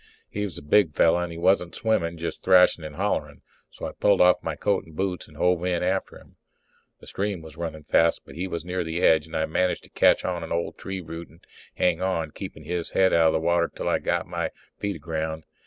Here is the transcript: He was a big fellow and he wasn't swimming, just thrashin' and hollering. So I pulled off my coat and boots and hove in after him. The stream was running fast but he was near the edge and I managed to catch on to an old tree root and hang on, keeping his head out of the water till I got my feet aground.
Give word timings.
He 0.31 0.41
was 0.43 0.57
a 0.57 0.63
big 0.63 0.95
fellow 0.95 1.19
and 1.19 1.31
he 1.31 1.37
wasn't 1.37 1.75
swimming, 1.75 2.17
just 2.17 2.43
thrashin' 2.43 2.83
and 2.83 2.95
hollering. 2.95 3.43
So 3.69 3.85
I 3.85 3.91
pulled 3.91 4.19
off 4.19 4.41
my 4.41 4.55
coat 4.55 4.83
and 4.83 4.95
boots 4.95 5.27
and 5.27 5.37
hove 5.37 5.63
in 5.63 5.83
after 5.83 6.17
him. 6.17 6.37
The 6.99 7.05
stream 7.05 7.43
was 7.43 7.55
running 7.55 7.83
fast 7.83 8.21
but 8.25 8.33
he 8.33 8.47
was 8.47 8.65
near 8.65 8.83
the 8.83 8.99
edge 9.03 9.27
and 9.27 9.35
I 9.37 9.45
managed 9.45 9.83
to 9.83 9.91
catch 9.91 10.25
on 10.25 10.41
to 10.41 10.47
an 10.47 10.51
old 10.51 10.79
tree 10.79 11.01
root 11.01 11.29
and 11.29 11.45
hang 11.75 12.01
on, 12.01 12.31
keeping 12.31 12.63
his 12.63 12.89
head 12.89 13.13
out 13.13 13.27
of 13.27 13.33
the 13.33 13.39
water 13.39 13.67
till 13.67 13.87
I 13.89 13.99
got 13.99 14.25
my 14.25 14.49
feet 14.79 14.95
aground. 14.95 15.43